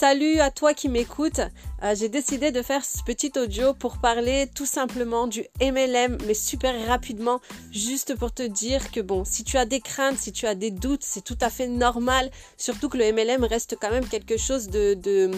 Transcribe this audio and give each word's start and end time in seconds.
Salut 0.00 0.40
à 0.40 0.50
toi 0.50 0.72
qui 0.72 0.88
m'écoutes. 0.88 1.42
Euh, 1.82 1.94
j'ai 1.94 2.08
décidé 2.08 2.52
de 2.52 2.62
faire 2.62 2.86
ce 2.86 3.02
petit 3.04 3.32
audio 3.36 3.74
pour 3.74 3.98
parler 3.98 4.48
tout 4.54 4.64
simplement 4.64 5.26
du 5.26 5.44
MLM, 5.60 6.16
mais 6.26 6.32
super 6.32 6.86
rapidement, 6.86 7.42
juste 7.70 8.16
pour 8.16 8.32
te 8.32 8.42
dire 8.42 8.92
que 8.92 9.00
bon, 9.00 9.26
si 9.26 9.44
tu 9.44 9.58
as 9.58 9.66
des 9.66 9.80
craintes, 9.80 10.16
si 10.16 10.32
tu 10.32 10.46
as 10.46 10.54
des 10.54 10.70
doutes, 10.70 11.02
c'est 11.02 11.20
tout 11.20 11.36
à 11.42 11.50
fait 11.50 11.66
normal. 11.66 12.30
Surtout 12.56 12.88
que 12.88 12.96
le 12.96 13.12
MLM 13.12 13.44
reste 13.44 13.76
quand 13.78 13.90
même 13.90 14.08
quelque 14.08 14.38
chose 14.38 14.68
de, 14.68 14.94
de 14.94 15.32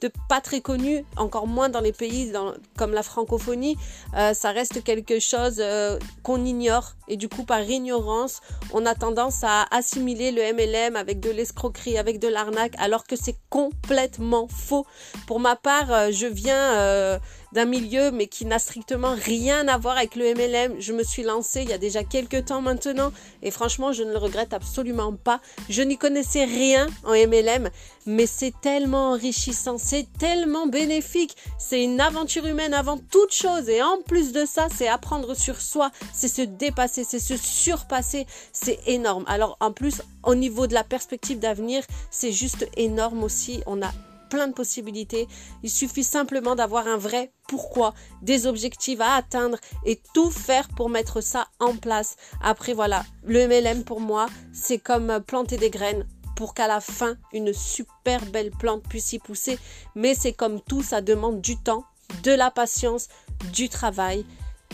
de 0.00 0.10
pas 0.28 0.40
très 0.40 0.60
connu, 0.60 1.04
encore 1.16 1.46
moins 1.46 1.68
dans 1.68 1.80
les 1.80 1.92
pays 1.92 2.32
comme 2.76 2.92
la 2.92 3.02
francophonie. 3.02 3.76
Euh, 4.16 4.34
ça 4.34 4.50
reste 4.50 4.84
quelque 4.84 5.18
chose 5.20 5.56
euh, 5.58 5.98
qu'on 6.22 6.44
ignore 6.44 6.94
et 7.08 7.16
du 7.16 7.28
coup 7.28 7.44
par 7.44 7.62
ignorance, 7.62 8.40
on 8.72 8.84
a 8.84 8.94
tendance 8.94 9.44
à 9.44 9.66
assimiler 9.70 10.32
le 10.32 10.42
MLM 10.52 10.96
avec 10.96 11.20
de 11.20 11.30
l'escroquerie, 11.30 11.98
avec 11.98 12.18
de 12.18 12.28
l'arnaque, 12.28 12.74
alors 12.78 13.04
que 13.04 13.16
c'est 13.16 13.36
complètement 13.48 14.48
faux. 14.48 14.86
Pour 15.26 15.40
ma 15.40 15.56
part, 15.56 15.92
euh, 15.92 16.10
je 16.10 16.26
viens 16.26 17.20
d'un 17.52 17.64
milieu 17.64 18.10
mais 18.10 18.26
qui 18.26 18.44
n'a 18.44 18.58
strictement 18.58 19.14
rien 19.14 19.66
à 19.68 19.78
voir 19.78 19.96
avec 19.96 20.16
le 20.16 20.34
MLM. 20.34 20.80
Je 20.80 20.92
me 20.92 21.02
suis 21.02 21.22
lancée 21.22 21.62
il 21.62 21.70
y 21.70 21.72
a 21.72 21.78
déjà 21.78 22.04
quelques 22.04 22.46
temps 22.46 22.60
maintenant 22.60 23.12
et 23.42 23.50
franchement 23.50 23.92
je 23.92 24.02
ne 24.02 24.12
le 24.12 24.18
regrette 24.18 24.52
absolument 24.52 25.14
pas. 25.14 25.40
Je 25.68 25.82
n'y 25.82 25.96
connaissais 25.96 26.44
rien 26.44 26.86
en 27.04 27.12
MLM 27.12 27.70
mais 28.06 28.26
c'est 28.26 28.52
tellement 28.60 29.12
enrichissant, 29.12 29.78
c'est 29.86 30.12
tellement 30.18 30.66
bénéfique. 30.66 31.36
C'est 31.58 31.84
une 31.84 32.00
aventure 32.00 32.44
humaine 32.44 32.74
avant 32.74 32.98
toute 32.98 33.32
chose 33.32 33.68
et 33.68 33.82
en 33.82 34.02
plus 34.02 34.32
de 34.32 34.44
ça 34.44 34.66
c'est 34.74 34.88
apprendre 34.88 35.34
sur 35.34 35.60
soi, 35.60 35.92
c'est 36.12 36.26
se 36.26 36.42
dépasser, 36.42 37.04
c'est 37.04 37.20
se 37.20 37.36
surpasser, 37.36 38.26
c'est 38.52 38.80
énorme. 38.86 39.24
Alors 39.28 39.56
en 39.60 39.70
plus 39.70 40.02
au 40.24 40.34
niveau 40.34 40.66
de 40.66 40.74
la 40.74 40.82
perspective 40.82 41.38
d'avenir 41.38 41.84
c'est 42.10 42.32
juste 42.32 42.68
énorme 42.76 43.22
aussi. 43.22 43.62
On 43.66 43.80
a 43.80 43.92
plein 44.28 44.48
de 44.48 44.52
possibilités. 44.52 45.28
Il 45.62 45.70
suffit 45.70 46.02
simplement 46.02 46.56
d'avoir 46.56 46.88
un 46.88 46.96
vrai 46.96 47.30
pourquoi, 47.46 47.94
des 48.22 48.48
objectifs 48.48 49.00
à 49.00 49.14
atteindre 49.14 49.58
et 49.84 50.00
tout 50.14 50.32
faire 50.32 50.68
pour 50.68 50.88
mettre 50.88 51.20
ça 51.20 51.46
en 51.60 51.76
place. 51.76 52.16
Après, 52.42 52.72
voilà, 52.72 53.04
le 53.24 53.46
MLM 53.46 53.84
pour 53.84 54.00
moi, 54.00 54.26
c'est 54.52 54.78
comme 54.78 55.20
planter 55.24 55.56
des 55.56 55.70
graines 55.70 56.06
pour 56.36 56.54
qu'à 56.54 56.68
la 56.68 56.80
fin, 56.80 57.16
une 57.32 57.52
super 57.52 58.24
belle 58.26 58.52
plante 58.52 58.84
puisse 58.88 59.12
y 59.12 59.18
pousser. 59.18 59.58
Mais 59.96 60.14
c'est 60.14 60.32
comme 60.32 60.60
tout, 60.60 60.82
ça 60.82 61.00
demande 61.00 61.40
du 61.40 61.56
temps, 61.56 61.84
de 62.22 62.30
la 62.30 62.52
patience, 62.52 63.08
du 63.52 63.68
travail 63.68 64.24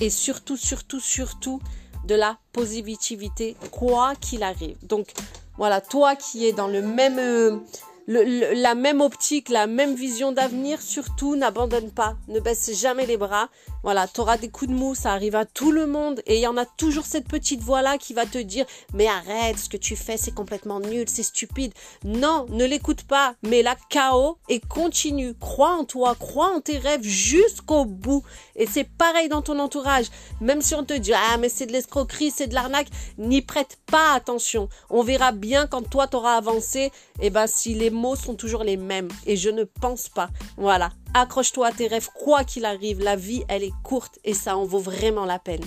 et 0.01 0.11
surtout, 0.11 0.57
surtout, 0.57 1.01
surtout 1.01 1.61
de 2.07 2.15
la 2.15 2.37
positivité, 2.53 3.57
quoi 3.71 4.15
qu'il 4.17 4.43
arrive. 4.43 4.77
Donc, 4.83 5.13
voilà, 5.57 5.81
toi 5.81 6.17
qui 6.17 6.47
es 6.47 6.53
dans 6.53 6.69
le 6.69 6.83
même... 6.83 7.63
Euh, 8.09 8.55
la 8.55 8.75
même 8.75 9.01
optique, 9.01 9.49
la 9.49 9.67
même 9.67 9.95
vision 9.95 10.33
d'avenir, 10.33 10.81
surtout 10.83 11.37
n'abandonne 11.37 11.91
pas, 11.91 12.17
ne 12.29 12.41
baisse 12.41 12.73
jamais 12.77 13.07
les 13.07 13.17
bras. 13.17 13.49
Voilà, 13.85 14.07
tu 14.09 14.21
auras 14.21 14.39
des 14.39 14.49
coups 14.49 14.71
de 14.71 14.77
mou, 14.77 14.95
ça 14.95 15.13
arrive 15.13 15.37
à 15.37 15.45
tout 15.45 15.73
le 15.73 15.87
monde 15.87 16.23
et 16.27 16.37
il 16.37 16.41
y 16.41 16.47
en 16.47 16.57
a 16.57 16.65
toujours 16.65 17.05
cette 17.05 17.27
petite 17.27 17.63
voix 17.63 17.83
là 17.83 17.99
qui 17.99 18.15
va 18.15 18.27
te 18.27 18.39
dire 18.39 18.65
"Mais 18.95 19.09
arrête, 19.09 19.59
ce 19.59 19.69
que 19.69 19.77
tu 19.77 19.97
fais 19.97 20.17
c'est 20.17 20.35
complètement 20.35 20.81
nul, 20.81 21.09
c'est 21.09 21.23
stupide." 21.23 21.73
Non, 22.05 22.47
ne 22.49 22.65
l'écoute 22.65 23.03
pas, 23.03 23.35
mets 23.43 23.63
la 23.63 23.77
KO 23.91 24.39
et 24.49 24.61
continue, 24.61 25.35
crois 25.35 25.73
en 25.73 25.85
toi, 25.85 26.15
crois 26.19 26.55
en 26.55 26.61
tes 26.61 26.79
rêves 26.79 27.03
jusqu'au 27.03 27.85
bout. 27.85 28.23
Et 28.57 28.67
c'est 28.67 28.85
pareil 28.85 29.29
dans 29.29 29.43
ton 29.43 29.59
entourage, 29.59 30.07
même 30.41 30.63
si 30.63 30.75
on 30.75 30.85
te 30.85 30.95
dit 30.95 31.13
"Ah, 31.15 31.37
mais 31.39 31.49
c'est 31.49 31.67
de 31.67 31.73
l'escroquerie, 31.73 32.31
c'est 32.31 32.47
de 32.49 32.55
l'arnaque", 32.55 32.89
n'y 33.19 33.43
prête 33.43 33.79
pas 33.87 34.13
attention. 34.15 34.69
On 34.91 35.03
verra 35.03 35.33
bien 35.33 35.67
quand 35.67 35.89
toi 35.89 36.07
t'auras 36.07 36.37
avancé 36.37 36.93
et 37.21 37.27
eh 37.27 37.31
ben 37.31 37.47
si 37.47 37.75
les 37.75 37.91
mots 37.93 38.17
sont 38.17 38.35
toujours 38.35 38.65
les 38.65 38.77
mêmes 38.77 39.09
et 39.27 39.37
je 39.37 39.51
ne 39.51 39.65
pense 39.65 40.09
pas. 40.09 40.31
Voilà, 40.57 40.91
accroche-toi 41.15 41.69
à 41.69 41.73
tes 41.73 41.87
rêves 41.87 42.09
quoi 42.15 42.45
qu'il 42.45 42.65
arrive, 42.65 43.01
la 43.01 43.17
vie 43.17 43.45
elle 43.49 43.63
est 43.63 43.75
courte 43.85 44.19
et 44.25 44.35
ça 44.35 44.57
en 44.57 44.65
vaut 44.65 44.81
vraiment 44.81 45.25
la 45.25 45.39
peine. 45.39 45.65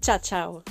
Ciao 0.00 0.18
ciao 0.18 0.62